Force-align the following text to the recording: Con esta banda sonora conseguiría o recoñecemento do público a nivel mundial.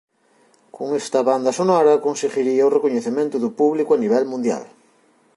Con 0.75 0.87
esta 1.01 1.19
banda 1.29 1.51
sonora 1.59 2.03
conseguiría 2.07 2.67
o 2.67 2.73
recoñecemento 2.77 3.35
do 3.43 3.49
público 3.59 3.91
a 3.93 4.01
nivel 4.03 4.23
mundial. 4.31 4.63